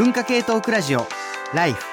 [0.00, 1.06] 文化系トークラジオ
[1.52, 1.89] ライフ。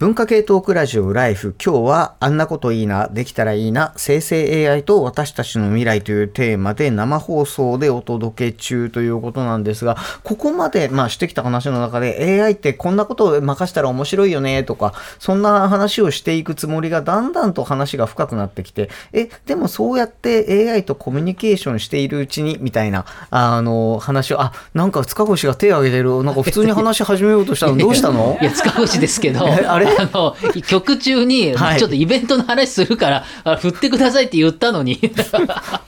[0.00, 1.54] 文化系トークラジオライフ。
[1.62, 28.38] 今日はあんなこといいな、できたらいいな、生成 AI と私たちの未来というテーマで生放送でお届け中ということなんですが、ここまで、まあ、してきた話の中で AI ってこんなことを任したら面白いよねとか、そんな話をしていくつもりがだんだんと話が深くなってきて、え、でもそうやって AI とコミュニケーションしているうちに、みたいな、あの、話を、あ、なんか塚越が手を挙げてる、なんか普通に話し始めようとしたの、どうしたの？
[28.40, 29.89] いや、塚越ですけど、 あれ？
[29.98, 35.00] あの、曲中に、はいちょっとイベントの話するから、あ振ってくださいって言ったのに、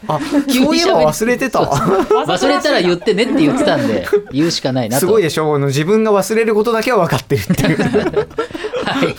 [0.08, 1.60] あ、そういえば忘れてた。
[1.60, 5.00] 忘れたら言ってねって言ってたんで、言うしかないなと。
[5.00, 7.78] すごいでしょあの自分が忘れることだけは分かってるっていう。
[8.84, 9.14] はい。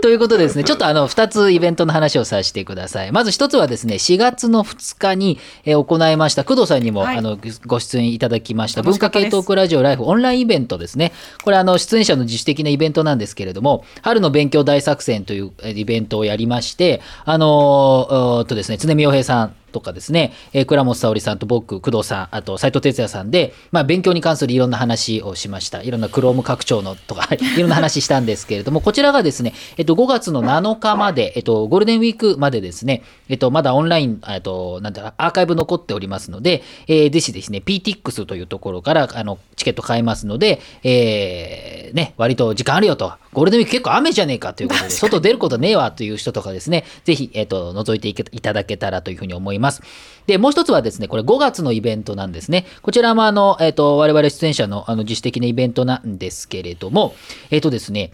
[0.00, 3.12] ということでですね、ちょっとあの、2つイベントの話をさせてください。
[3.12, 11.12] まず1つはですね、4月の2日に、えー行いました、工藤さんにも、はいあのご出演いただきました、文化系トークラジオライフオンラインイベントですね。
[11.44, 25.82] これあの、出演者の自主的なイベントなんですけれども、春の勉強大作戦というえーイベントをやりまして、あのとですね、常見洋平さん、とかですね、えー倉本沙織さんと僕、工藤さん、あと斉藤哲也さんで、まあ、勉強に関するいろんな話をしました。
[25.82, 49.82] いろんなクローム拡張のとか、 いろんな話したんですけれども、こちらがですね、えっと、5月の7日まで、えっと、ゴールデンウィークまでですね、えっと、まだオンライン、えっと、なんだアーカイブ残っておりますので、えー、ぜひですね、PTX というところから、あの、チケット買えますので、えー、ね、割と時間あるよと、ゴールデンウィーク結構雨じゃねえかということで、外出ることねえわという人とかですね、ぜひ、えっと、覗いていけいただけたらというふうに思います。
[50.26, 52.64] で、もう一つはですね、これ5月のイベントなんですね。
[52.80, 57.14] こちらもあの、えっ、と、我々出演者のあの自主的なイベントなんですけれども、
[57.50, 58.12] えっ、とですね、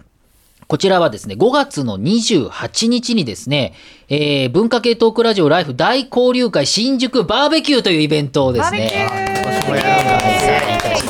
[0.66, 3.74] こちらはですね、5月の28日にですね、
[4.08, 9.08] えー文化系トークラジオライフ大交流会新宿バーベキューというイベントをですね、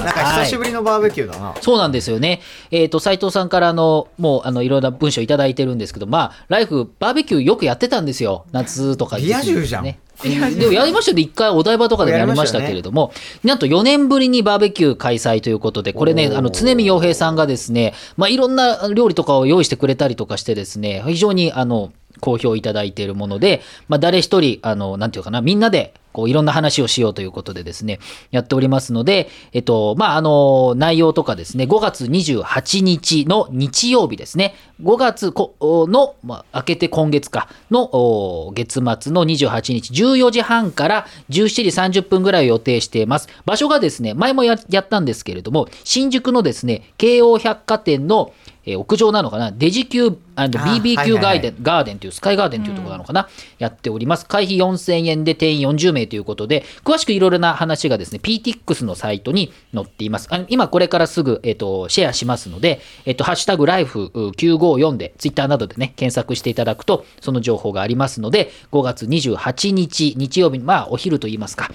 [0.04, 1.54] なんか久しぶりのバーベキューだな。
[1.60, 2.40] そうなんですよね。
[2.70, 8.46] えっ、と、斉藤さんからあの、もう、あの、いろんな文章いただいてるんですけど、まあ、ライフ、バーベキューよくやってたんですよ。
[8.52, 9.98] 夏とかリア充じゃんね。
[10.22, 27.98] でもやりましたよね、一回お台場とかでもやりましたけれども、なんと4年ぶりにバーベキュー開催ということで、これね、あの常見洋平さんがですね、まあ、いろんな料理とかを用意してくれたりとかしてですね、非常にあの好評いただいているもので、まあ、誰一人、あの、なんていうかな、みんなでこういろんな話をしようということでですね、
[28.30, 43.28] やっておりますので、えっと、まあ、あの、内容とかですね、5月28日の日曜日ですね、5月の、まあ、明けて今月か、の月末の28日、14時半から17時30分ぐらいを予定しています。
[43.46, 48.32] 場所がですね、前もややったんですけれども、新宿のですね、京王百貨店の
[48.64, 49.52] えー屋上なのかな？
[49.52, 53.28] デジキューあ BBQ ガーデン、ガーデンというスカイガーデンというところなのかな、
[53.58, 54.26] やっております。
[54.26, 60.28] 会費4000円で定員40名ということで、詳しくいろいろな話がですね、PTX のサイトに載っています。
[60.30, 71.70] あの今これからすぐ、えっ、と、シェアしますので、えっ、と、ハッシュタグライフ954で、ツイッターなどでね、検索していただくと、その情報がありますので、5月28日、日曜日、まあ、お昼と言いますか、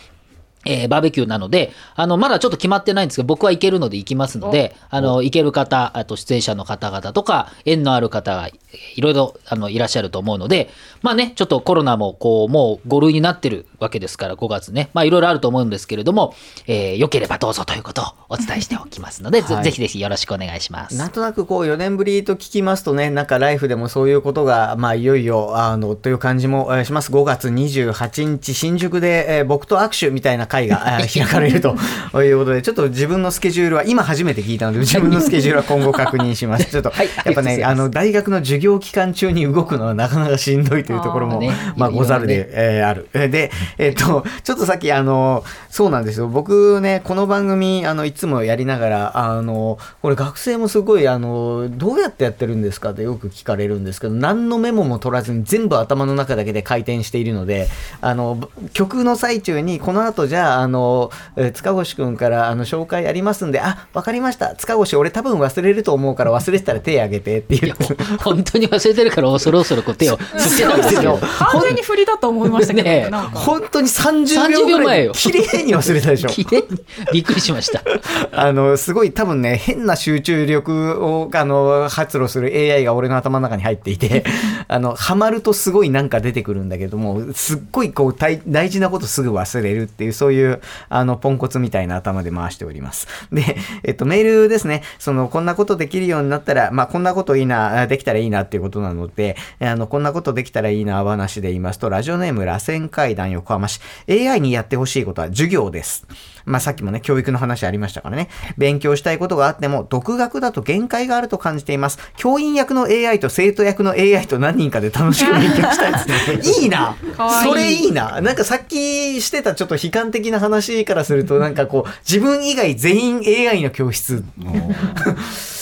[0.66, 8.56] えーバーベキューなので、あの、まだちょっと決まってないんですけど、僕は行けるので行きますので、あの、行ける方、あと出演者の方々とか、縁のある方が、えー
[8.96, 10.70] いろいろ、あの、いらっしゃると思うので、
[11.02, 14.90] まあね、ちょっとコロナも、こう、もう5類になってるわけですから、5月ね。
[14.94, 16.36] まあ、いろいろあると思うんですけれども、
[16.68, 20.98] えー、良ければどうぞということをお伝えしておきますので、ぜはいぜひぜひよろしくお願いします。
[20.98, 27.12] なんとなくこう4年ぶりと聞きますとね、なんかライフでもそういうことが、まあいよいよ、あの、という感じもえーします。
[27.12, 31.76] 5月28日、新宿で、えー僕と握手みたいな会がえー 開かれると
[32.22, 36.66] いうことで、ちょっと自分のスケジュールは、今初めて聞いたので、自分のスケジュールは今後確認します。
[36.72, 43.10] ちょっと、はいやっぱね、あの、大学の授業期間中に動くのはなかなかしんどいというところも、ねまあ、ござるで、えーある。
[43.14, 46.28] えーで、えっ、と、 ちょっとさっき、あの、そうなんですよ。
[46.28, 57.68] 僕ね、この番組、あの、いつもやりながら、あの、これ学生もすごい、あの、どうやってやってるんですかってよく聞かれるんですけど、何のメモも取らずに全部頭の中だけで回転しているので、
[58.02, 64.56] あの、曲の最中に、この後じゃあ、あの、えー塚越くんから、あの、紹介ありますんで、あ、わかりました。
[64.56, 67.96] 塚越、俺多分忘れると思うから忘れてたら手挙げてって言いやって。
[68.24, 71.20] 本当に忘れてるから、そろそろこう手を振ってたんですよ。
[71.22, 73.10] 完全に振りだと思いましたけど、ね。
[73.34, 76.30] 本当に30秒30秒ぐらい前よ綺麗に忘れたでしょ。
[76.30, 76.68] きれいに
[77.14, 77.84] びっくりしました。
[78.32, 84.24] あの、すごい多分ね、変な集中力を、あの、発露する AI が俺の頭の中に入っていて、
[84.68, 93.08] あの、ハマるとすごいなんか出てくるんだけども、すっごいこう、大大事なことすぐ忘れるっていう、そういう、あの、ポンコツみたいな頭で回しております。
[93.32, 103.80] で、えっと、メールですね、その、こんなことできるようになったら、まあ、こんなこといいな、できたらいいななっていうことなので、あの、こんなことできたらいいな話で言いますと、ラジオネーム螺旋階段横浜市、
[104.10, 106.08] AI にやってほしいことは授業です。
[106.46, 108.30] まあさっきもね、教育の話ありましたからね。
[108.58, 112.00] 勉強したいことがあっても、独学だと限界があると感じています。
[112.16, 116.42] 教員役の AI と生徒役の AI と何人かで楽しく勉強したいですね。
[116.64, 116.96] いいな
[117.44, 124.24] それいいななんかさっきしてたちょっと悲観的な話からすると、なんかこう、自分以外全員 AI の教室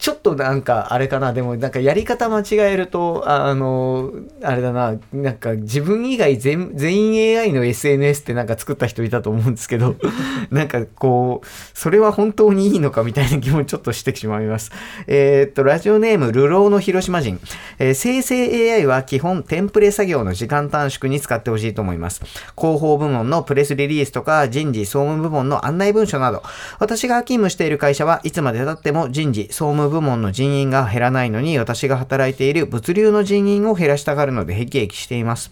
[0.00, 4.10] ちょっとなんかあれかな、でもなんかやり方間違えると、あの、
[4.42, 9.96] あれだな、なんか自分以外全全員 AI の SNS ってなんか作った人いたと思うんですけど、
[10.50, 14.72] なんかこう、それは本当にいいのかみたいな気もちょっとしてしまいます。
[15.06, 17.38] えーっと、ラジオネーム、流浪の広島人。
[17.78, 22.22] えー生成 AI は基本テンプレ作業の時間短縮に使ってほしいと思います。
[22.56, 26.42] 広報部門のプレスリリースとか人事総務部門の案内文書など、
[26.78, 35.50] 私が勤務している会社はいつまで経っても人事総務部門の人員が減らないのに私が働いている物流の人員を減らしたがるので辟易しています。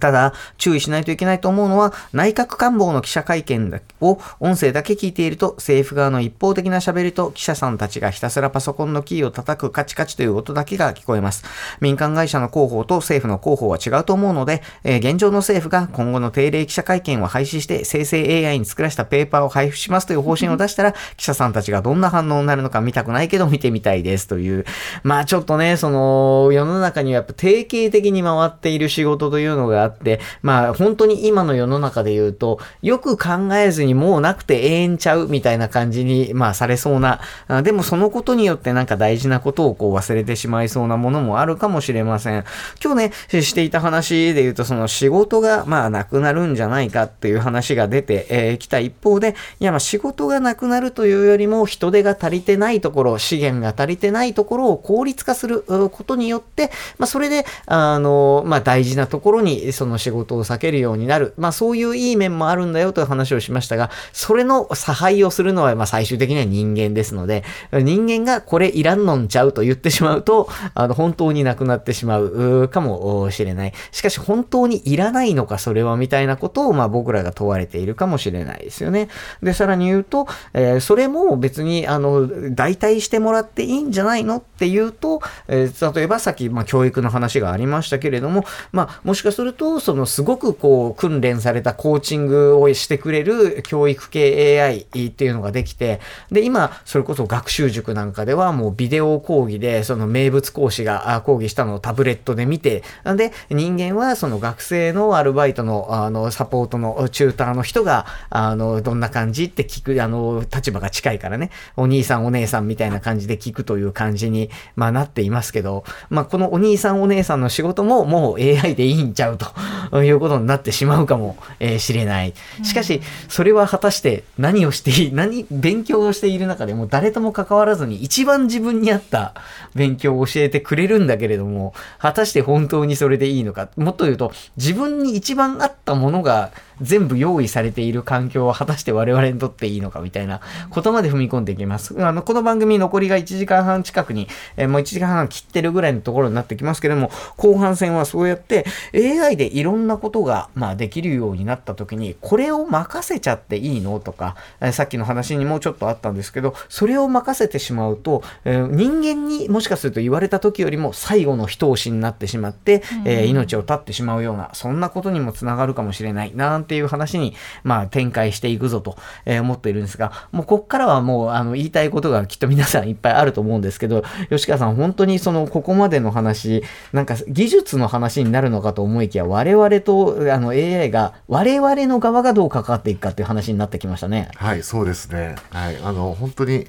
[0.00, 11.44] ただ、注意しないといけないと思うのは、内閣官房の記者会見を音声だけ聞いていると、政府側の一方的な喋りと記者さんたちがひたすらパソコンのキーを叩くカチカチという音だけが聞こえます。
[11.80, 24.64] 民間会社の広報と政府の広報は違うと思うので、えー現状の政府が今後の定例記者会見を廃止して、生成 AI に作らせたペーパーを配布しますという方針を出したら、記者さんたちがどんな反応になるのか見たくないけど見てみたいですという。
[25.04, 37.20] まあちょっとね、その、世の中にはやっぱ定型的に回っている仕事というのががあって、まあ本当に今の世の中で言うと、よく考えずにもうなくて永遠ちゃうみたいな感じに、まあされそうな、
[37.62, 42.44] でもそのことによってなんか大事なことをこう忘れてしまいそうなものもあるかもしれません。
[42.82, 61.34] 今日ね、していた話で言うと、その仕事がまあなくなるんじゃないかっていう話が出てき、えー来た一方で、いやまあ仕事がなくなるというよりも人手が足りてないところ、資源が足りてないところを効率化することによって、まあそれで、あの、まあ大事なところにその仕事を避けるようになる。
[61.36, 73.72] まあそういういい面もあるんだよという話をしましたが、それの差配をするのはまあ最終的には人間ですので、人間がこれいらんのんちゃうと言ってしまうと、あの本当になくなってしまうかもしれない。
[73.92, 79.08] しかし本当にいらないのかそれはみたいなことをまあ僕らが問われているかもしれないですよね。
[79.42, 96.00] で、さらに言うと、えーそれも別にあの代替してもらっていいんじゃないのっていうと、えー例えばさっきまあ教育の話がありましたけれども、まあもしかするととそのすごくこう訓練されたコーチングをしてくれる教育系 AI っていうのができて、
[96.30, 119.45] で、今、それこそ学習塾なんかではもうビデオ講義で、その名物講師が講義したのをタブレットで見て、なんで、人間はその学生のアルバイトの、あの、サポートのチューターの人が、あの、どんな感じって聞く、あの、立場が近いからね、お兄さんお姉さんみたいな感じで聞くという感じに、まあなっていますけど、まあこのお兄さんお姉さんの仕事ももう AI でいいんちゃうと。
[120.04, 122.34] いうことになってしまうかもえーしれない。
[122.62, 129.34] しかし、それは果たして何をしていい、 何、勉強をしている中でも誰とも関わらずに一番自分に合った
[129.74, 133.68] 勉強を教えてくれるんだけれども、果たして本当にそれでいいのか。
[133.76, 140.40] もっと言うと、自分に一番合ったものが全部用意されている環境は果たして我々にとっていいのかみたいな
[140.70, 141.94] ことまで踏み込んでいきます。
[142.04, 184.30] あの、この番組残りが1時間半近くに、えーもう1時間半切ってるぐらいのところになってきますけれども、後半戦はそうやって AI でいろんなことが、まあ、できるようになった時に、これを任せちゃっていいのとか、えーさっきの話にもちょっとあったんですけど、それを任せてしまうと、えー人間にもしかすると言われた時よりも最後の一押しになってしまって、えー命を絶ってしまうような、そんなことにもつながるかもしれない、なんっていう話に、まあ、展開していくぞと、えー思っているんですが、もうこっからはもう、あの、言いたいことがきっと皆さんいっぱいあると思うんですけど、吉川さん、本当にその、ここまでの話、なんか技術の話になるのかと思いきや、我々と、あの、AI が、我々の側がどう関わっていくかっていう話になってきましたね。
[184.34, 185.36] はい、そうですね。
[185.50, 186.66] はい、あの、本当に、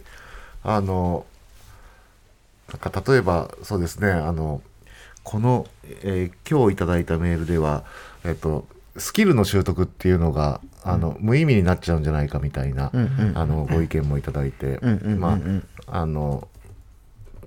[0.63, 1.25] あの、
[2.69, 4.61] なんか例えば、そうですね、あの、
[5.23, 5.65] この、
[6.03, 7.83] えー今日いただいたメールでは、
[8.23, 8.65] えっと、
[8.97, 15.39] スキルの習得っていうのが、あの、無意味になっちゃうんじゃないかみたいな、うんうんあの、ご意見もいただいて、うんうんうんうんま
[15.87, 16.47] あ、あの、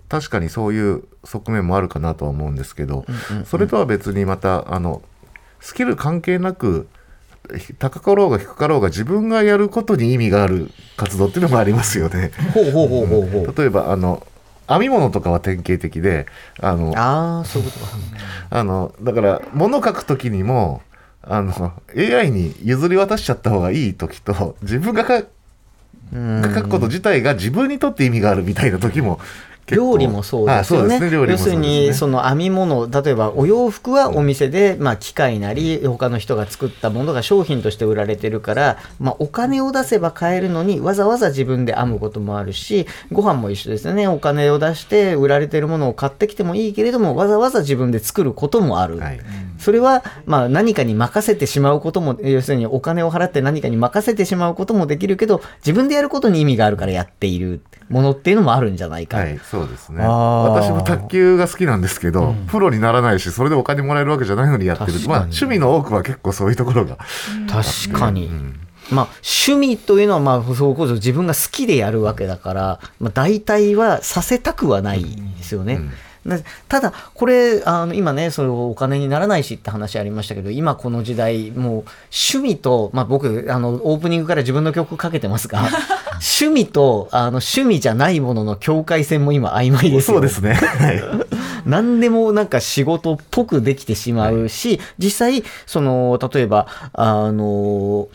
[0.08, 3.04] 確かにそういう側面もあるかなとは思うんですけど、
[3.44, 5.02] それとは別にまた、あの、
[5.60, 6.88] スキル関係なく、
[7.78, 12.30] 高かろうが低かろうが自分がやることに意味がある活動っていうのもありますよね。
[12.54, 13.54] ほうほうほうほうほう。
[13.56, 14.26] 例えばあの
[14.68, 16.26] 編み物とかは典型的で
[16.60, 17.92] あのああ、そういうことか。
[18.50, 20.82] あのだから物書く時にも
[21.22, 25.22] あの AI に譲り渡しちゃった方がいい時と自分が書
[26.62, 29.20] くこと自体が自分にとって意味があるみたいな時も
[29.70, 30.98] 料理もそうですよね。
[31.00, 44.08] ね要するに、その編み物、例えばお洋服はお店で、まあ機械なり、他の人が作ったものが商品として売られてるから、まあお金を出せば買えるのに、わざわざ自分で編むこともあるし、ご飯も一緒ですよね。
[44.08, 48.98] お金を出して売られてるものを買ってきてもいいけれども、わざわざ自分で作ることもある。
[48.98, 49.20] はい
[49.60, 57.60] それは、まあ、何かに任せてしまうことも、要するにお金を払って何かに任せてしまうこともできるけど、自分でやることに意味があるからやっている
[57.90, 59.18] ものっていうのもあるんじゃないか。
[59.18, 60.02] はい、そうですね。
[60.02, 64.92] 私も卓球が好きなんですけど、プロにならないし、それでお金もらえるわけじゃないのにやってる。
[65.08, 66.98] まあ、趣味の多くは結構そういうところが。
[67.48, 68.26] 確かに。
[68.26, 75.80] うんまあ、趣味というのは、まあ、そうこそ自分が好きでやるわけだから、まあ、大体はさせたくはないですよね。
[76.24, 81.84] なただ、これ、あの今ね、それお金にならないしって話ありましたけど、今この時代、もう
[82.34, 85.62] 趣味と、まあ僕、あの、オープニングから自分の曲かけてますが、
[86.20, 90.54] 趣味と、あの、趣味じゃないものの境界線も今曖昧ですよそうですね。
[90.54, 91.02] はい。
[91.66, 98.08] 何でもなんか仕事っぽくできてしまうし、実際、その、例えば、あの、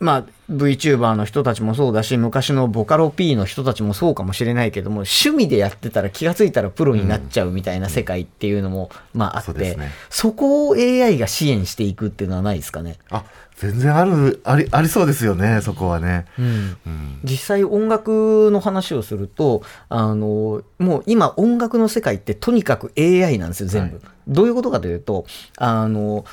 [0.00, 12.98] まあ、VTuber の人たちもそうだし、昔のボカロ P の人たちもそうかもしれないけども、趣味でやってたら気がついたらプロになっちゃうみたいな世界っていうのも、まああって、そねそこを AI が支援していくっていうのはないですかね。
[13.10, 13.24] あ、
[13.56, 16.26] 全然ある、あり、ありそうですよね、そこはね。
[16.38, 17.20] うんうん。
[17.24, 25.26] 実際音楽の話をするとあのもう今音楽の世界ってとにかく AI なんですよ全部、はいどういうことかというと
[25.58, 26.24] あの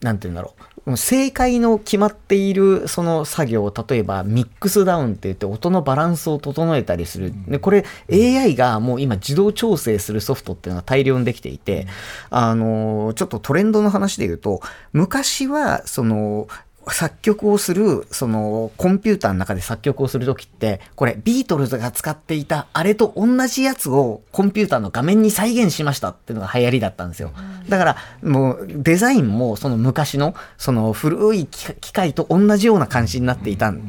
[0.00, 0.54] なんて言うんだろ
[0.86, 0.96] う。
[0.96, 7.32] 正解の決まっているその作業例えばミックスダウンって言って音のバランスを整えたりする。
[7.46, 11.86] でこれ AI がもう今自動調整するソフトっていうのが大量にできていて
[12.30, 14.60] あのちょっとトレンドの話で言うと
[14.92, 16.48] 昔はその
[16.92, 27.32] 作曲をする、その、コンピューターの中で作曲をするときって、これ、ビートルズが使っていた、あれと同じやつをコンピューターの画面に再現しましたっていうのが流行りだったんですよ。
[27.68, 33.82] だから、もう、デザインも、その昔の、その古い機機械と同じような感じになっていたん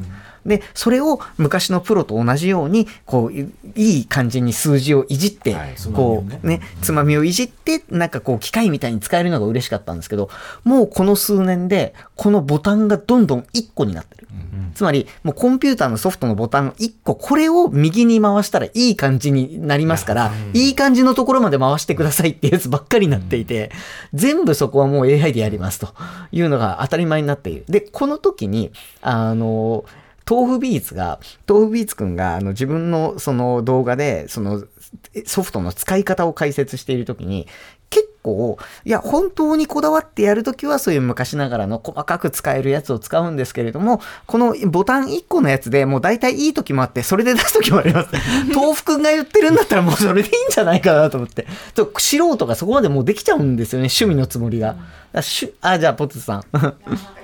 [0.45, 10.29] で、それを昔のプロと同じように、こう、いいい感じに数字をいじって、はいこう、ね、つまみをいじって、なんかこう、機械みたいに使えるのが嬉しかったんですけど、
[10.63, 14.27] もうこの数年で、このボタンがどんどん1個になってる。
[14.73, 23.71] つまり、もうコンピューターのソフトのボタン1個、これを右に回したらいい感じになりますから、いい感じのところまで回してくださいっていうやつばっかりになっていて、
[24.13, 25.93] 全部そこはもう AI でやりますと
[26.31, 27.65] いうのが当たり前になっている。
[27.67, 29.83] で、この時に、あの、
[30.29, 34.63] 豆腐ビーツが、豆腐ビーツくんがあの自分のその動画で、その
[35.25, 37.47] ソフトの使い方を解説しているときに、
[37.89, 48.09] 結構、いや、本当にこだわってやるときはそういう昔ながらの細かく使えるやつを使うんですけれども、このボタン1個のやつでもう大体いいときもあって、それで出すときもあります。
[48.53, 51.47] 豆腐くんが言ってるんだったらもうそれでいいんじゃないかなと思って。
[51.73, 54.67] ちょっと素人がそこまでもうできちゃうんですよね、趣味のつもりが。
[54.67, 54.79] だか
[55.13, 56.43] らしゅあ、じゃあ、ポツさん。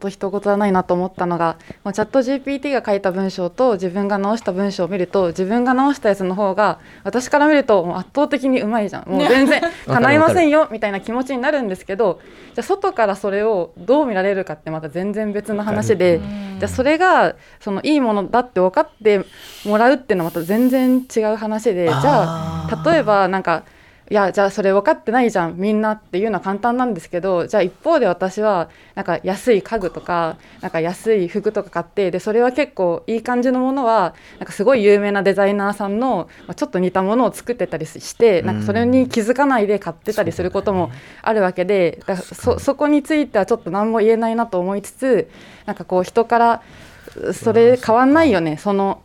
[0.00, 9.08] 今の話聞いてて本当一言はないなと思ったのがもうチャット GPT が書いた文章と自分が直した文章を見ると自分が直したやつの方が私から見るともう圧倒的にうまいじゃん。
[9.08, 12.20] もう全然 叶いませんよみたいな気持ちになるんですけど
[12.54, 19.24] じゃあ外からそれをどう見られるかってまた全然別の話でじゃあそれがそのいいものだって分かって
[19.64, 23.64] もらうっていうのはまた全然違う話でじゃあ例えばなんか
[24.10, 40.90] いやじゃあそれ分かってないじゃんみんなっていうのは簡単なんですけどじゃあ一方で私はなんか安い家具とかなんか安い服とか買ってでそれは結構いい感じのものはなんかすごい有名なデザイナーさんのまあちょっと似たものを作ってたりしてなんかそれに気づかないで買ってたりすることも
[41.22, 45.30] あるわけでだそそこについてはちょっと何も言えないなと思いつつ
[45.66, 46.62] なんかこう人から
[47.32, 49.02] それ変わんないよねその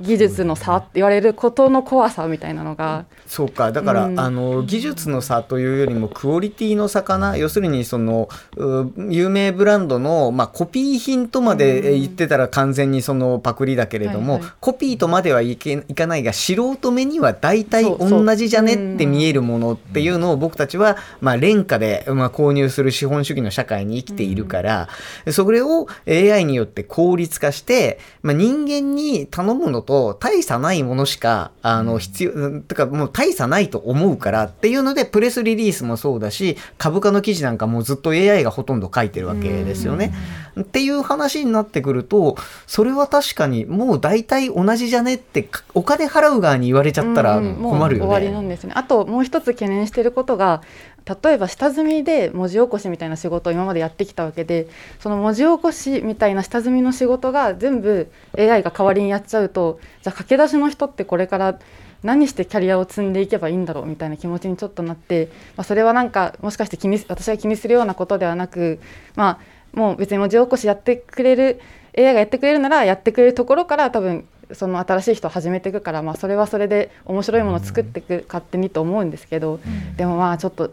[0.00, 3.06] 技術の差って言われることの怖さみたいなのが。
[3.26, 3.72] そうか。
[3.72, 4.20] だから、うん。
[4.20, 7.36] あの技術の差というよりもクオリティの差かな。
[7.36, 14.52] 要するにそのう有名ブランドの、まあ、コピー品とまで言ってたら完全にそのパクリだけれども、はいはい。
[14.60, 24.88] コピーとまではいけいかないが素人目には大体同じじゃねって見えるものっていうのを僕たちは、まあ、廉価で、まあ、購入する資本主義の社会に生きているから、
[25.30, 40.14] それを AI によって効率化して、まあ、人間に頼むのと大差ないものしかあの必要、うん、てかもう大差ないと思うからっていうのでプレスリリースもそうだし株価の記事なんかもずっと AI がほとんど書いてるわけですよね。
[40.58, 48.46] っていう話になってくるとそれは確かにもう大体同じじゃねってお金払う側に言われちゃったらうんうんもう困るよ終わりなね。
[48.46, 48.72] んですね。
[48.76, 50.62] あともう一つ懸念していることが
[51.06, 54.68] 例えば下積みで文字起こしみたいな仕事を今までやってきたわけで
[55.00, 61.58] その文字起こしみたいな下積みの仕事が全部 AI が代わりにやっちゃうとじゃあ駆け出しの人ってこれから
[62.02, 68.78] 何してキャリアを積んでいけばいいんだろうみたいな気持ちにちょっとなって、まあ、それはなんかもしかして気に私が気にするようなことではなく、
[69.16, 69.40] ま
[69.74, 71.60] あ、もう別に文字起こしやってくれる
[71.96, 79.58] AI がやってくれるならやってくれるところから多分その新しい人を始めていくから、まあ、それはそれで面白いものを作っていく勝手にと思うんですけど、
[79.96, 80.70] でもまあちょっと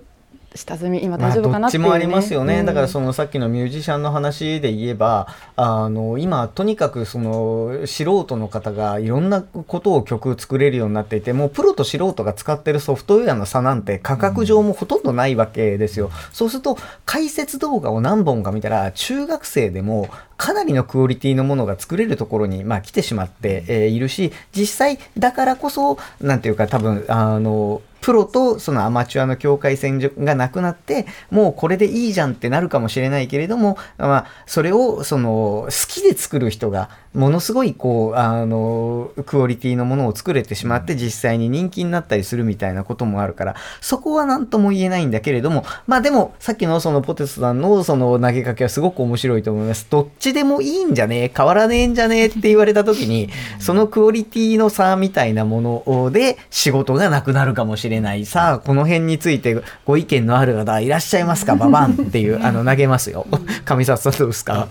[0.54, 1.88] 下積み今大丈夫かなっていう、ね。
[1.88, 2.66] まあ、どっちもありますよね、うん。
[2.66, 49.88] だからそのさっきのミュージシャンの話で言えばあの今とにかくその素人の方がいろんなことを曲作れるようになっていてもうプロと素人が使ってるソフトウェアの差なんて価格上もほとんどないわけですよ、そうすると解説動画を何本か見たら中学生でもかなりのクオリティのものが作れるところに、まあ、来てしまって、えーいるし実際だからこそなんていうか多分あのプロとそのアマチュアの境界線がなくなってもうこれでいいじゃんってなるかもしれないけれども、まあ、それをその好きで作る人がものすごいこうあのクオリティのものを作れてしまって実際に人気になったりするみたいなこともあるからそこは何とも言えないんだけれどもまあでもさっきのそのポテトさんのその投げかけはすごく面白いと思います。
[49.90, 58.26] どっちでもいいんじゃねえ変わらねえんじゃねえって言われた時にそのクオリティの差みたいなもので仕事がなくなるかもしれない。
[58.26, 61.58] さあこの辺についてご意見のある方いらっしゃいますか？
[61.58, 63.28] ババンっていうあの投げますよ。
[63.66, 64.70] 上里さんどうですか？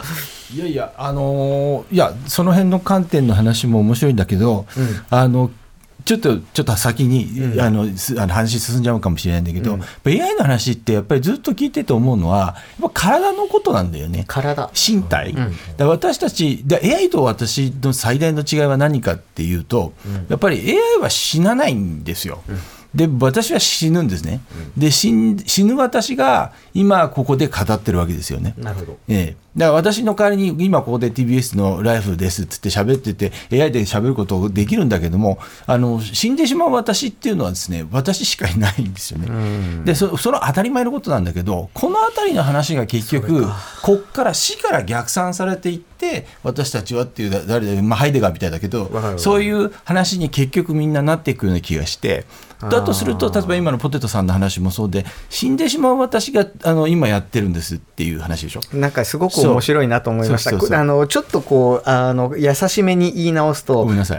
[0.54, 4.66] いやいや、あのーいや、その辺の観点の話も面白いんだけど、
[5.10, 5.50] あの、
[6.04, 9.82] ちょっと、ちょっと先に、あの、すあの話進んじゃうかもしれないんだけど、うん。
[10.04, 14.24] AI の話ってやっぱりずっと聞いてて思うのは、やっぱ体のことなんだよね。
[14.26, 14.70] 体。
[14.74, 15.54] 身体、ん。
[15.76, 19.92] だ私たちで AI と私の最大の違いは何かっていうと、
[20.28, 22.42] やっぱり AI は死なないんですよ。
[22.94, 24.40] で私は死ぬんですね、
[24.76, 28.54] で死ん死ぬ私が今ここで語ってるわけですよね。
[28.58, 28.98] なるほど。
[29.08, 39.28] ええ、だから私の代わりに今ここで TBS の「ライフです」っつって喋ってて AI で喋ることできるんだけどもあの死んでしまう私っていうのはですね私しかいないんですよね。
[39.84, 43.46] でそその当たり前のことなんだけどこの辺りの話が結局
[43.82, 52.24] こっから死から逆算されていって私たちはっていうだ誰だ、まあ、ハイデガーみたいだけどそういう話に結局みんななっていくような気がして
[52.68, 58.60] だとすると例えば今のポテトさんの話もそうで死んでしまう私があの今やってるんですっていう話でしょ？
[58.72, 60.50] なんかすごく面白いなと思いました。
[60.50, 64.18] そうそうそうあのちょっとこうあの優しめに言い直すと、ごめんなさい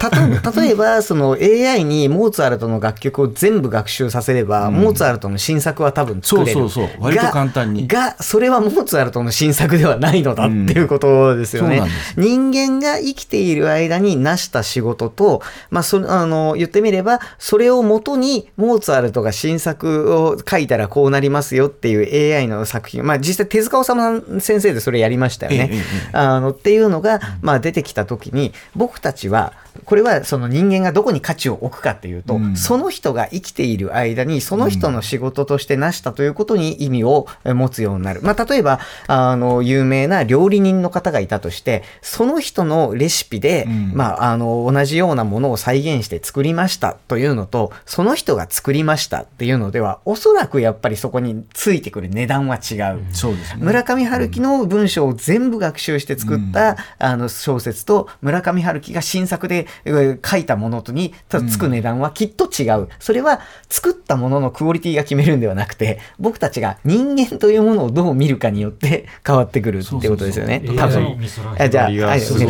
[0.58, 6.54] 例えば その AI にモーツァルトの楽曲を全部学習させれば、モーツァルトの新作は多分作れる。
[6.54, 11.77] そうそうそう割と簡単にががそれはモーツァルトの新作ではないのだっていうことですよね。
[11.77, 25.72] うん人間が生きている間に成した仕事と、まあ、そあの言ってみればそれをもとにモーツァルトが新作を書いたらこうなりますよっていう AI の作品、まあ、実際手塚治虫先生でそれやりましたよね。
[26.13, 29.54] あのっていうのが、まあ、出てきた時に僕たちは
[29.86, 32.56] これはその人間がどこに価値を置くかっていうと、うん。
[32.56, 38.22] その人が生きている間にその人の仕事として成したということに意味をえ持つようになる。
[38.22, 43.91] まあ、例えばあの有名な料理人の方がいたとしてその人のレシピで、うん。
[43.94, 53.06] まあ、あの同じようなものを再現して作りましたというのとその人が作りましたっていうのではおそらくやっぱりそこについてくる値段は違う。
[53.13, 53.63] そうですね。
[53.63, 70.62] 村上春樹の文章を全部学習して作った、あの小説と村上春樹が新作でえー書いたものとにたつく値段はきっと違う、それは作ったもののクオリティが決めるんではなくて僕たちが人間というものをどう見るかによって変わってくるってことですよね。
[70.77, 71.05] 多分。
[71.05, 72.45] AI 美空あじゃあひばりがはいすごい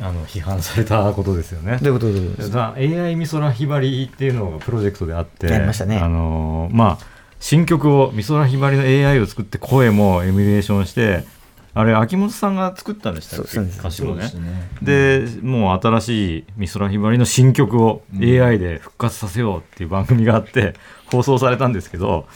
[0.00, 1.78] あの批判されたことですよね。
[1.82, 5.98] どういうことどういうことだ AI 美空ひばりっていうのがプロジェクトであって、やりましたね。
[5.98, 11.24] あのーまあ新曲を美空ひばりの AI を作って声もエミュレーションして、
[11.72, 13.48] あれ秋元さんが作ったんでしたっけ？
[13.48, 13.80] そうそうです。
[13.80, 14.24] 歌詞もね。
[14.24, 14.30] ね。
[14.82, 20.74] でもう新しい美空ひばりの新曲を AI で復活させようっていう番組があって
[21.06, 22.26] 放送されたんですけど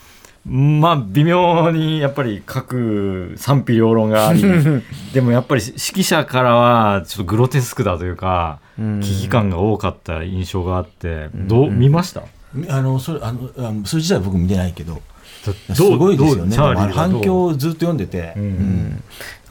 [0.47, 4.43] まあ微妙にやっぱり各賛否両論があり
[5.15, 9.01] でもやっぱり指揮者からはちょっとグロテスクだというかうん。
[9.01, 12.23] 危機感が多かった印象があってどう見ました？
[12.69, 15.01] あのそれあのあのそれ自体は僕見てないけど
[15.53, 16.57] どすごいですよね。
[16.57, 19.03] 反響をずっと読んでて、うん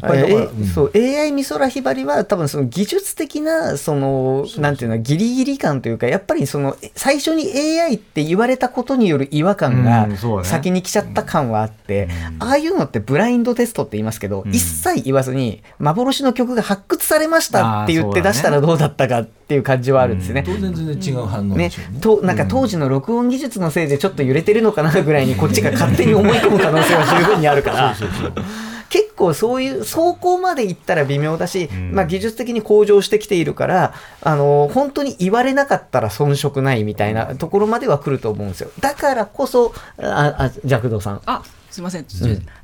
[0.02, 10.08] やっぱりだからえそう AI 美空ひばりは多分その技術的なそのなんていうのギリギリ感というかやっぱりその最初に AI って言われたことによる違和感が
[10.44, 14.50] 先に来ちゃった感はあって、ああいうのってブラインドテストって言いますけど、ん。
[14.50, 20.44] 一切言わずに幻の曲が発掘されましたって言って出したらどうだったかっていう感じはあるんですね。
[20.46, 21.72] 当然全然違う反応ね。
[22.02, 27.96] となんか当時の録音技術のせいでちょっと揺れてるのかなぐらいにこっちが勝手に思い込む可能性は十分にあるから。
[27.96, 31.96] 結結構そういう走行まで行ったら微妙だし、ん。
[31.96, 38.70] まあ、技術的に向上してきているからあの本当に言われなかったら遜色ないみたいなところまでは来ると思うんですよ。
[38.80, 41.22] だからこそああ弱道さん。
[41.26, 42.06] あすみません、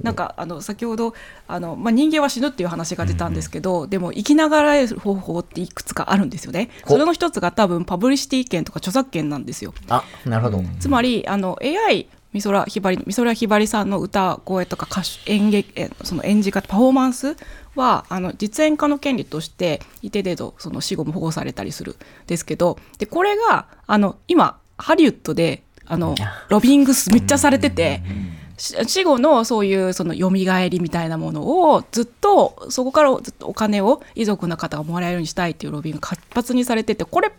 [0.03, 1.15] なんかあの先ほど
[1.47, 6.69] あの、まあ、人間は死ぬっていう話が出たんですけど、でも生きながらえる方法っていくつかあるんですよね。
[6.83, 6.91] ほ。
[6.91, 9.73] それの一つが多分パブリシティ権とか著作権なんですよ。
[9.89, 17.35] あなるほど、つまりあの AI 美空ひばり美空ひばりさんの歌声とか歌手演劇えその演じ方パフォーマンス
[17.75, 21.95] はあの実演家の権利として一定程度その死後も保護されたりするん
[22.27, 26.15] ですけどでこれがあの今ハリウッドであの
[26.49, 28.01] ロビングスめっちゃされてて。
[28.59, 37.31] し死後のそういうその蘇りみたいなものをずっとそこからずっとお金を遺族の方がもらえるようにしたいっていうロビングが活発にされててこれ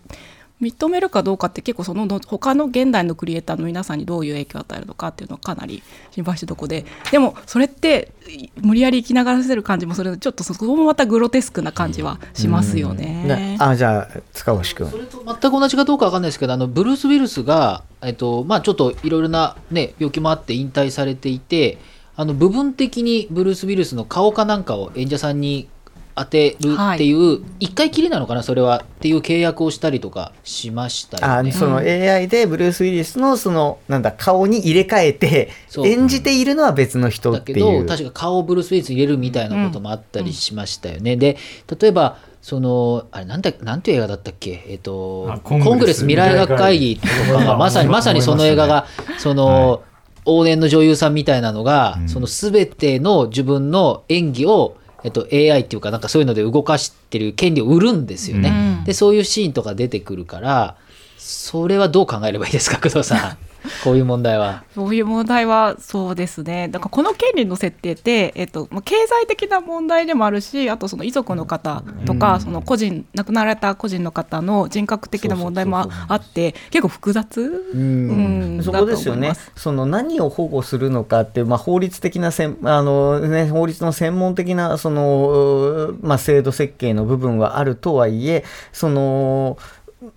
[0.61, 6.85] 認めるかどうかって結構そのの他の現代のクリエイターの皆さんにどういう影響を与えるのかっていうのはかなり心配してるとこで。
[7.11, 13.57] でもそれってい無理やり生きながらせる感じもするのでちょっとそこもまたグロテスクな感じはしますよね。
[13.59, 14.90] なあじゃあ塚越君。
[14.90, 21.79] それと全く同じかどうかわかんないですけどあのブルース・ウィルスが、えっとまあ、ちょっといろいろな、ね、病気もあって引退されていて
[22.16, 25.68] あの部分的にブルース・ウィルスの顔かなんかを演者さんに
[26.14, 31.51] 当てるっていう、一回きりなのかなそれはっていう契約をしたりとかしましたよね。
[31.51, 35.51] あその AI でブルース・ウィリスのそのなんだ顔に入れ替えて
[35.85, 37.83] 演じているのは別の人だけっていう。
[37.83, 41.16] ど確か顔をブルース・ウィリスに入れるみたいなこともあったりしましたよね。
[41.16, 41.37] で
[41.81, 44.64] 例えばそのあれなんだなんていう映画だったっけ？
[44.68, 48.87] えっ、とあコングレス未来学会議とかがまさに まさにその映画が
[49.18, 49.83] その、
[50.27, 58.49] 往年の女優さんみたいなのが、その全ての自分の演技をえっと、AI っていうかなんかそういうので動かしてる権利を売るんですよね。
[58.49, 60.77] うんでそういうシーンとか出てくるから
[61.19, 63.39] それはどう考えればいいですか工藤さん
[63.85, 64.64] こういう問題は。
[64.75, 66.68] そういう問題はそうですね。
[66.68, 77.40] だからこの権利の設定って、えっと、まあ経済的な問題でもあるし、あとその遺族の方とか、その個人、亡くなられた個人の方の人格的な問題もああって、結構複雑、
[77.75, 79.33] うんそこですよね。
[79.57, 89.59] その何を保護するのかっていう、まあ、法律的なせんあの、ね、法律の専門的なその、まあ、制度設計の部分はあるとはいえその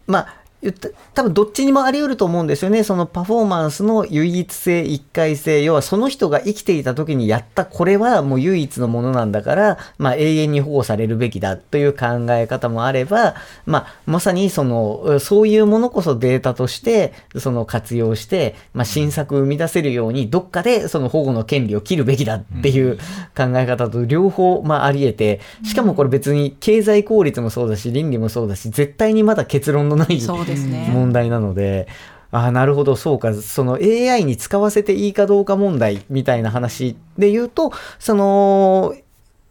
[0.07, 2.83] まあ言った多分どっちにもあり得ると思うんですよね。
[2.83, 22.97] そのパフォーマンスの唯一性、一回性、要はその人が生きていた時にやったこれはもう唯一のものなんだから、まあ永遠に保護されるべきだという考え方もあれば、まあまさにその、そういうものこそデータとして、その活用して、まあ新作を生み出せるように、どっかでその保護の権利を切るべきだっていう
[23.35, 31.87] 考え方と両方、まああり得て、しかもこれ別に経済効率もそうだし、倫理もそうだし、絶対にまだ結論のないそう問題なので、
[32.31, 38.95] ああ、なるほど、そうか、その AI に使わせていいかどうか問題みたいな話で言うと、その、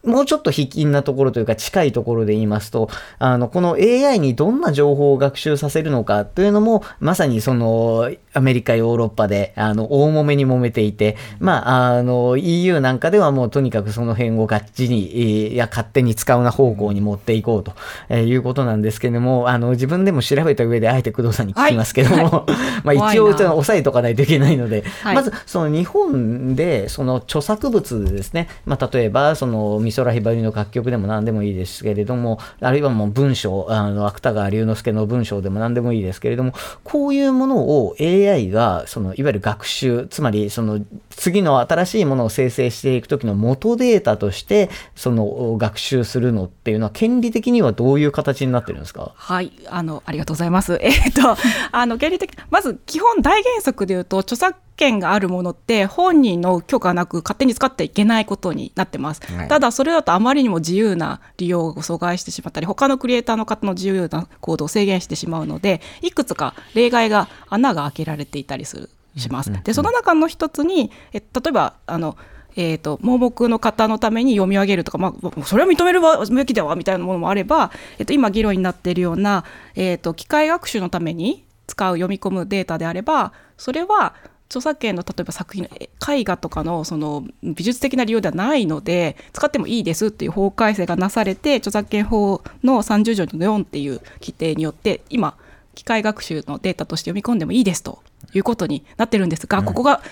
[0.04, 2.88] もうちょっと卑近なところというか近いところで言いますと、
[3.18, 17.74] あの、この AI にどんな情報を学習させるのかというのも、まさにその、アメリカ、ヨーロッパで、あの、大揉めに揉めていて、まあ、あの、EU なんかではもうとにかくその辺をがっちり、えーいや、勝手に使うな方向に持っていこうと、
[18.08, 22.46] えーいうことなんですけれども、あの、自分でも調べた上で、あえて工藤さんに聞きますけども、
[22.82, 23.38] まあ一応、怖いな。
[23.38, 25.14] ちょっと押さえとかないといけないので、はい。
[25.14, 40.80] まず、その日本で、その著作物ですね、まあ、例えば、その美空ひばりの楽曲でも何でもいいですけれども、あるいはもう文章、あの芥川龍之介の文章でも何でもいいですけれども、こういうものを AI が、そのいわゆる学習、つまりその
[41.16, 49.12] 次の新しいものを生成していくときの元データとして、その学習するのっていうのは、権利的にはどういう形になってるんですか？
[49.14, 50.78] はい、あの、ありがとうございます。
[50.82, 51.36] えっ、と、
[51.72, 59.20] あの、原理的、まず基本大原則で言うと、著作権があるものって本人の許可なく勝手に使ってはいけないことになってます。
[59.32, 69.52] はいただ、それだとあまりにも自由な利用を阻害してしまったり、他のクリエイターの方の自由な行動を制限してしまうので、いくつか例外が、穴が開けられていたりする、します。
[69.64, 72.16] で、その中の一つに、え例えば、あの、
[72.56, 76.00] えー、と盲目の方のために読み上げるとか、まあ、それは認める
[76.34, 79.44] べきだわみたいなものもあれば、えー、と今議論になっているような、
[79.74, 84.14] えー、と機械学習のために使う読み込むデータであればそれは
[84.50, 95.38] 著作権の例えば作品絵画とかのその美術的な利用ではないので使ってもいいですっていう法改正がなされて著作権法の30条の4っていう規定によって今
[95.74, 98.02] 機械学習のデータとして読み込んでもいいですと
[98.34, 100.02] いうことになってるんですが、ここが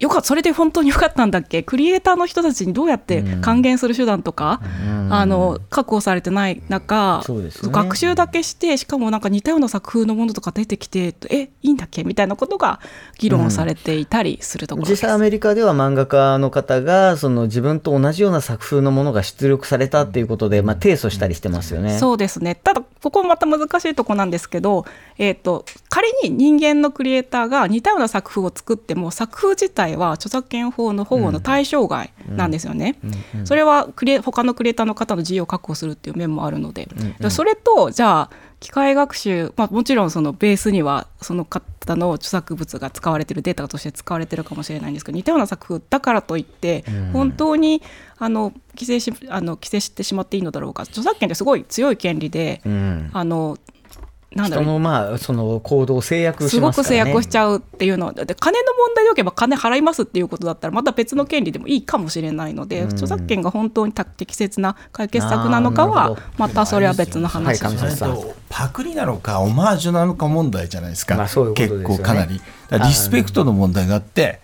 [0.00, 1.62] よかそれで本当によかったんだっけ？
[1.62, 4.62] クリエイターの人たちにどうやって還元する手段とか、
[5.10, 7.50] あの確保されてない中、ね。
[7.70, 12.02] 学習だけしてしかもなんか似たような作風のものとか出てきてえいいんだっけ？
[12.02, 12.80] みたいなことが
[13.18, 15.02] 議論されていたりするところです。
[15.02, 21.98] 実際アメリカでは漫画家の方がその自分と同じような作風のものが出力されたっていうことで、まあ、提訴したりしてますよね。
[21.98, 22.54] そうですね。
[22.54, 24.86] ただここもまた難しいとこなんですけど、
[25.18, 32.96] えー、と仮に人間のクリエイターが似たような作風を作っても作風自体は著作権法の保護の対象外なんですよね。
[33.44, 36.88] それはクリエ他のクリエイターの方の自由を確保するっていう面もあるので、
[37.30, 47.82] それとじゃあ機械学習、まあ、もちろんそのベースにはその方の著作物が使われてるデータとして使われてるかもしれないんですけど似たような作風だからといって本当に
[48.18, 50.82] あの規制しあの規制してしまっていいのだろうか。
[50.82, 53.10] 著作権ってすごい強い権利で、うん。
[53.12, 53.56] あの
[54.34, 54.74] なんだ人ろう。
[54.74, 56.98] のまあその行動を制約すしますからね。
[57.00, 67.76] ごく制約しちゃうっていうのはで金の問題でおけば金払いますっていうことだったらまた別の権利でもいいかもしれないので、著作権が本当に適切な解決策なのかはまたそれは別の話です。
[67.76, 71.84] さんそれとパクリなのかオマージュなのか問題じゃないですか、まあそういうすよね。
[71.84, 72.42] 結構かなり。
[72.78, 74.40] リスペクトの問題があって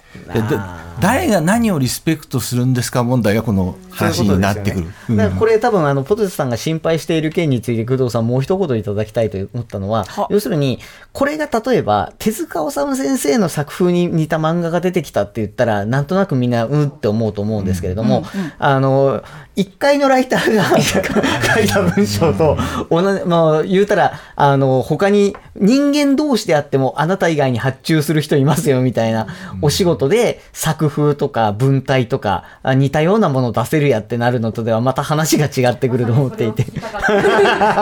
[1.01, 5.17] 誰が何をリスペクトするんですか問題がこの話になってくる。
[5.17, 10.81] だからこれ多分あのポテトさんが心配している件について工藤さんもう一言いただきたいと思ったのは要するに
[11.13, 18.25] これが例えば手塚治虫先生の作風に似た漫画が出てきたって言ったらなんとなくみんなうんって思うと思うんですけれども、
[18.59, 19.23] あの
[19.55, 22.57] 一回のライターが書いた文章と
[22.91, 23.96] 同じ、まあ、言うたら
[24.37, 29.27] あの他に人間同士であってもあなた以外に発注する人いますよみたいな
[29.63, 36.63] お仕事で作風とか文体とかあ似たようなものを出せるやってなるのとではまた話が違ってくると思っていて。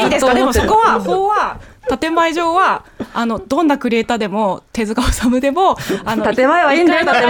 [0.03, 0.35] いいですか？
[0.35, 1.59] でもそこは法は
[1.99, 7.29] 建前上はあのどんなクリエイターでも手塚治虫でも あの建前はいいんだよ建前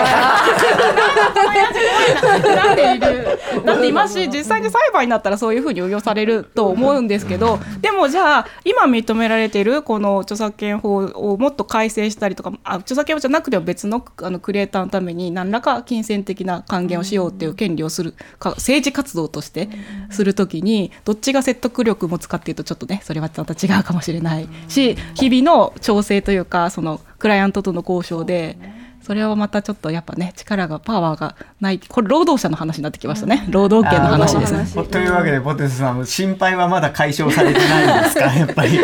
[2.56, 3.38] なんでいる。
[3.64, 19.68] だって今し実際に裁判になったらそういうふうに運用されると思うんですけどでもじゃあ今認められているこの著作権法をもっと改正したりとかあ著作権法じゃなくても別のあのクリエイターのために何らか金銭的な還元をしようっていう権利をするか政治活動として
[20.10, 28.73] するときにどっちが説得力持つかっていうとちょっとねそれはまた違うかもしれないし日々の調整というかそのクライアントとの交渉で。
[29.06, 33.46] それはまたちょっとやっぱね力がパワーがないこれ労働者の話になってきましたね。
[33.50, 34.66] 労働権の話ですね。
[34.86, 38.24] というわけでポテトさん心配はまだ解消されてないんですか？
[38.34, 38.80] やっぱり。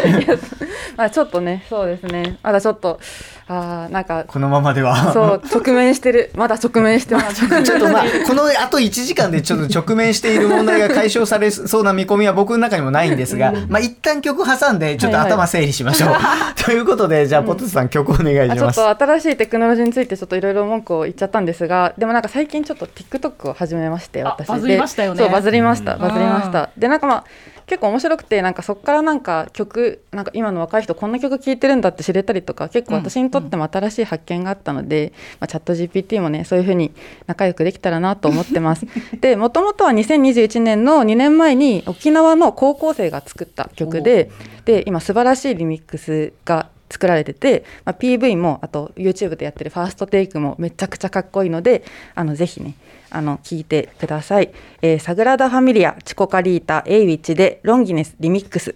[0.96, 2.38] まあちょっとねそうですね。
[2.42, 3.00] まだちょっと
[3.48, 5.12] あーなんかこのままでは。
[5.12, 6.30] そう直面してる。
[6.34, 7.46] まだ直面してます。
[7.62, 16.10] ちょっとまあ、このあと1時間でちょっと直面している問題が解消されそうな見込みは僕の中にもないんですが、まあ一旦曲挟んで、ちょっとはいはい頭整理しましょう。
[16.62, 18.76] ということで、じゃあ、ポテトさん曲お願いあちょっします。
[18.76, 24.48] と新しいテクノロジーについてちょっといろいろ文句を言っちゃったんですがでもなんか最近ちょっと TikTok を始めまして私。
[24.48, 25.18] バズりましたよね。
[25.18, 26.00] でそうバズりましたうん。
[26.00, 26.70] バズりました。
[26.76, 27.24] でなんかまあ
[27.70, 36.92] 結構面白くてなんかそこからなんか曲なんか今の若い人こんな曲聴いてるんだって知れたりとか結構私にとっても新しい発見があったので、まあ、チャット GPT もねそういう風に
[37.28, 38.86] 仲良くできたらなと思ってます。
[39.20, 44.32] でもともとは2021年の2年前に沖縄の高校生が作った曲で
[44.64, 52.74] で今素晴らしいリミックスが作られてて、まあ、PV もあと YouTube でやってるファーストテイクもめちゃくちゃかっこいいのであのぜひね
[53.10, 54.50] あの聞いてください、
[54.82, 58.74] えーサグラダ・ファミリアチコカリータエイウィッチでロンギネスリミックス。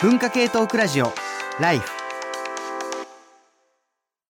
[0.00, 1.12] 文化系トークラジオ
[1.58, 2.05] ライフ。